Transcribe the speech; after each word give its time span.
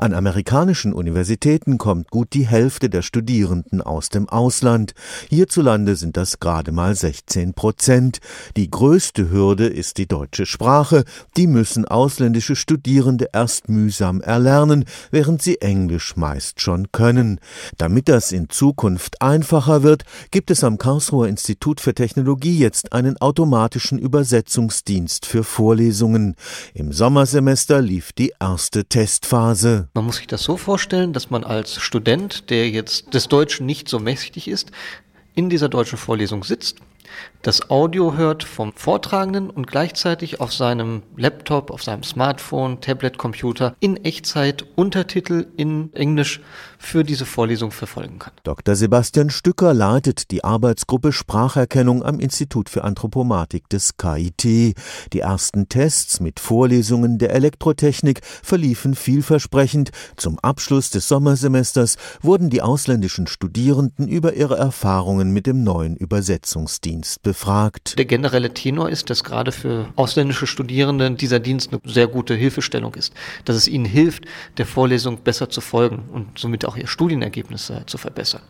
An 0.00 0.14
amerikanischen 0.14 0.94
Universitäten 0.94 1.76
kommt 1.76 2.10
gut 2.10 2.32
die 2.32 2.46
Hälfte 2.46 2.88
der 2.88 3.02
Studierenden 3.02 3.82
aus 3.82 4.08
dem 4.08 4.30
Ausland. 4.30 4.94
Hierzulande 5.28 5.94
sind 5.94 6.16
das 6.16 6.40
gerade 6.40 6.72
mal 6.72 6.94
16 6.94 7.52
Prozent. 7.52 8.20
Die 8.56 8.70
größte 8.70 9.30
Hürde 9.30 9.66
ist 9.66 9.98
die 9.98 10.06
deutsche 10.06 10.46
Sprache. 10.46 11.04
Die 11.36 11.46
müssen 11.46 11.84
ausländische 11.84 12.56
Studierende 12.56 13.28
erst 13.34 13.68
mühsam 13.68 14.22
erlernen, 14.22 14.86
während 15.10 15.42
sie 15.42 15.60
Englisch 15.60 16.16
meist 16.16 16.62
schon 16.62 16.90
können. 16.92 17.38
Damit 17.76 18.08
das 18.08 18.32
in 18.32 18.48
Zukunft 18.48 19.20
einfacher 19.20 19.82
wird, 19.82 20.04
gibt 20.30 20.50
es 20.50 20.64
am 20.64 20.78
Karlsruher 20.78 21.28
Institut 21.28 21.78
für 21.78 21.92
Technologie 21.92 22.58
jetzt 22.58 22.94
einen 22.94 23.18
automatischen 23.18 23.98
Übersetzungsdienst 23.98 25.26
für 25.26 25.44
Vorlesungen. 25.44 26.36
Im 26.72 26.90
Sommersemester 26.90 27.82
lief 27.82 28.14
die 28.14 28.32
erste 28.40 28.86
Testphase. 28.86 29.89
Man 29.94 30.04
muss 30.04 30.16
sich 30.16 30.26
das 30.26 30.42
so 30.42 30.56
vorstellen, 30.56 31.12
dass 31.12 31.30
man 31.30 31.44
als 31.44 31.80
Student, 31.80 32.50
der 32.50 32.70
jetzt 32.70 33.12
des 33.14 33.28
Deutschen 33.28 33.66
nicht 33.66 33.88
so 33.88 33.98
mächtig 33.98 34.46
ist, 34.46 34.70
in 35.34 35.50
dieser 35.50 35.68
deutschen 35.68 35.98
Vorlesung 35.98 36.44
sitzt 36.44 36.78
das 37.42 37.70
Audio 37.70 38.18
hört 38.18 38.44
vom 38.44 38.74
Vortragenden 38.74 39.48
und 39.48 39.66
gleichzeitig 39.66 40.40
auf 40.40 40.52
seinem 40.52 41.02
Laptop, 41.16 41.70
auf 41.70 41.82
seinem 41.82 42.02
Smartphone, 42.02 42.82
Tablet, 42.82 43.16
Computer 43.16 43.74
in 43.80 43.96
Echtzeit 44.04 44.66
Untertitel 44.76 45.46
in 45.56 45.90
Englisch 45.94 46.42
für 46.78 47.02
diese 47.02 47.24
Vorlesung 47.24 47.70
verfolgen 47.70 48.18
kann. 48.18 48.34
Dr. 48.42 48.74
Sebastian 48.74 49.30
Stücker 49.30 49.72
leitet 49.72 50.30
die 50.30 50.44
Arbeitsgruppe 50.44 51.12
Spracherkennung 51.12 52.02
am 52.02 52.20
Institut 52.20 52.68
für 52.68 52.84
Anthropomatik 52.84 53.70
des 53.70 53.96
KIT. 53.96 54.44
Die 54.44 55.20
ersten 55.20 55.70
Tests 55.70 56.20
mit 56.20 56.40
Vorlesungen 56.40 57.16
der 57.16 57.32
Elektrotechnik 57.32 58.20
verliefen 58.42 58.94
vielversprechend. 58.94 59.92
Zum 60.16 60.38
Abschluss 60.40 60.90
des 60.90 61.08
Sommersemesters 61.08 61.96
wurden 62.20 62.50
die 62.50 62.60
ausländischen 62.60 63.26
Studierenden 63.26 64.08
über 64.08 64.34
ihre 64.34 64.58
Erfahrungen 64.58 65.32
mit 65.32 65.46
dem 65.46 65.64
neuen 65.64 65.96
Übersetzungsdienst 65.96 66.99
befragt. 67.22 67.98
Der 67.98 68.04
generelle 68.04 68.54
Tenor 68.54 68.88
ist, 68.88 69.10
dass 69.10 69.24
gerade 69.24 69.52
für 69.52 69.86
ausländische 69.96 70.46
Studierende 70.46 71.10
dieser 71.10 71.40
Dienst 71.40 71.72
eine 71.72 71.80
sehr 71.84 72.06
gute 72.06 72.34
Hilfestellung 72.34 72.94
ist, 72.94 73.12
dass 73.44 73.56
es 73.56 73.68
ihnen 73.68 73.84
hilft, 73.84 74.24
der 74.56 74.66
Vorlesung 74.66 75.18
besser 75.22 75.50
zu 75.50 75.60
folgen 75.60 76.08
und 76.12 76.38
somit 76.38 76.64
auch 76.64 76.76
ihr 76.76 76.86
Studienergebnis 76.86 77.72
zu 77.86 77.98
verbessern. 77.98 78.42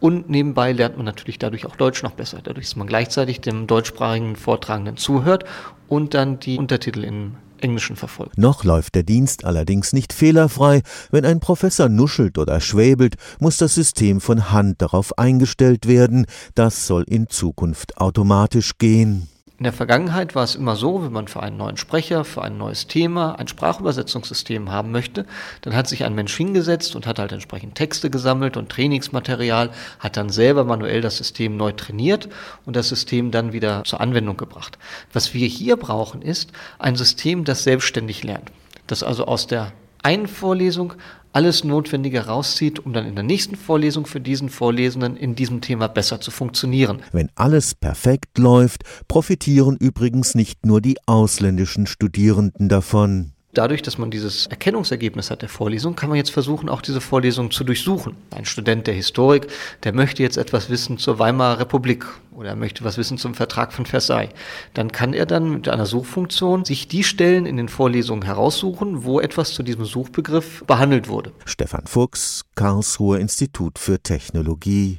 Und 0.00 0.30
nebenbei 0.30 0.72
lernt 0.72 0.96
man 0.96 1.06
natürlich 1.06 1.38
dadurch 1.38 1.66
auch 1.66 1.76
Deutsch 1.76 2.02
noch 2.02 2.12
besser, 2.12 2.40
dadurch, 2.42 2.66
dass 2.66 2.76
man 2.76 2.86
gleichzeitig 2.86 3.40
dem 3.40 3.66
deutschsprachigen 3.66 4.36
Vortragenden 4.36 4.96
zuhört 4.96 5.44
und 5.88 6.14
dann 6.14 6.38
die 6.38 6.58
Untertitel 6.58 7.04
in 7.04 7.34
Englischen 7.62 7.96
verfolgt. 7.96 8.38
Noch 8.38 8.64
läuft 8.64 8.94
der 8.94 9.02
Dienst 9.02 9.44
allerdings 9.44 9.92
nicht 9.92 10.12
fehlerfrei. 10.12 10.82
Wenn 11.10 11.24
ein 11.24 11.40
Professor 11.40 11.88
nuschelt 11.88 12.38
oder 12.38 12.60
schwäbelt, 12.60 13.16
muss 13.38 13.56
das 13.56 13.74
System 13.74 14.20
von 14.20 14.50
Hand 14.50 14.82
darauf 14.82 15.18
eingestellt 15.18 15.86
werden. 15.86 16.26
Das 16.54 16.86
soll 16.86 17.04
in 17.04 17.28
Zukunft 17.28 17.98
automatisch 17.98 18.78
gehen. 18.78 19.28
In 19.58 19.64
der 19.64 19.72
Vergangenheit 19.72 20.36
war 20.36 20.44
es 20.44 20.54
immer 20.54 20.76
so, 20.76 21.02
wenn 21.02 21.10
man 21.10 21.26
für 21.26 21.42
einen 21.42 21.56
neuen 21.56 21.76
Sprecher, 21.76 22.24
für 22.24 22.42
ein 22.42 22.58
neues 22.58 22.86
Thema 22.86 23.40
ein 23.40 23.48
Sprachübersetzungssystem 23.48 24.70
haben 24.70 24.92
möchte, 24.92 25.26
dann 25.62 25.74
hat 25.74 25.88
sich 25.88 26.04
ein 26.04 26.14
Mensch 26.14 26.36
hingesetzt 26.36 26.94
und 26.94 27.08
hat 27.08 27.18
halt 27.18 27.32
entsprechend 27.32 27.74
Texte 27.74 28.08
gesammelt 28.08 28.56
und 28.56 28.68
Trainingsmaterial, 28.68 29.70
hat 29.98 30.16
dann 30.16 30.28
selber 30.28 30.62
manuell 30.62 31.00
das 31.00 31.16
System 31.16 31.56
neu 31.56 31.72
trainiert 31.72 32.28
und 32.66 32.76
das 32.76 32.88
System 32.88 33.32
dann 33.32 33.52
wieder 33.52 33.82
zur 33.82 34.00
Anwendung 34.00 34.36
gebracht. 34.36 34.78
Was 35.12 35.34
wir 35.34 35.48
hier 35.48 35.76
brauchen, 35.76 36.22
ist 36.22 36.52
ein 36.78 36.94
System, 36.94 37.42
das 37.42 37.64
selbstständig 37.64 38.22
lernt. 38.22 38.52
Das 38.86 39.02
also 39.02 39.26
aus 39.26 39.48
der 39.48 39.72
einen 40.02 40.26
Vorlesung 40.26 40.94
alles 41.32 41.62
Notwendige 41.62 42.26
rauszieht, 42.26 42.84
um 42.84 42.92
dann 42.92 43.06
in 43.06 43.14
der 43.14 43.24
nächsten 43.24 43.56
Vorlesung 43.56 44.06
für 44.06 44.20
diesen 44.20 44.48
Vorlesenden 44.48 45.16
in 45.16 45.34
diesem 45.34 45.60
Thema 45.60 45.88
besser 45.88 46.20
zu 46.20 46.30
funktionieren. 46.30 47.02
Wenn 47.12 47.30
alles 47.34 47.74
perfekt 47.74 48.38
läuft, 48.38 48.82
profitieren 49.08 49.76
übrigens 49.76 50.34
nicht 50.34 50.66
nur 50.66 50.80
die 50.80 50.96
ausländischen 51.06 51.86
Studierenden 51.86 52.68
davon. 52.68 53.34
Dadurch, 53.54 53.80
dass 53.80 53.96
man 53.96 54.10
dieses 54.10 54.46
Erkennungsergebnis 54.46 55.30
hat 55.30 55.40
der 55.40 55.48
Vorlesung, 55.48 55.96
kann 55.96 56.10
man 56.10 56.18
jetzt 56.18 56.30
versuchen, 56.30 56.68
auch 56.68 56.82
diese 56.82 57.00
Vorlesung 57.00 57.50
zu 57.50 57.64
durchsuchen. 57.64 58.14
Ein 58.30 58.44
Student 58.44 58.86
der 58.86 58.94
Historik, 58.94 59.46
der 59.84 59.94
möchte 59.94 60.22
jetzt 60.22 60.36
etwas 60.36 60.68
wissen 60.68 60.98
zur 60.98 61.18
Weimarer 61.18 61.60
Republik 61.60 62.04
oder 62.30 62.50
er 62.50 62.56
möchte 62.56 62.84
was 62.84 62.98
wissen 62.98 63.16
zum 63.16 63.34
Vertrag 63.34 63.72
von 63.72 63.86
Versailles. 63.86 64.34
Dann 64.74 64.92
kann 64.92 65.14
er 65.14 65.24
dann 65.24 65.50
mit 65.50 65.68
einer 65.68 65.86
Suchfunktion 65.86 66.66
sich 66.66 66.88
die 66.88 67.02
Stellen 67.02 67.46
in 67.46 67.56
den 67.56 67.70
Vorlesungen 67.70 68.22
heraussuchen, 68.22 69.04
wo 69.04 69.18
etwas 69.18 69.54
zu 69.54 69.62
diesem 69.62 69.86
Suchbegriff 69.86 70.62
behandelt 70.66 71.08
wurde. 71.08 71.32
Stefan 71.46 71.86
Fuchs, 71.86 72.44
Karlsruher 72.54 73.18
Institut 73.18 73.78
für 73.78 73.98
Technologie 73.98 74.98